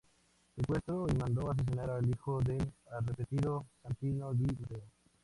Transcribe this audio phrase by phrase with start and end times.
[0.55, 4.81] Secuestró y mandó asesinar al hijo del "arrepentido" Santino di Matteo.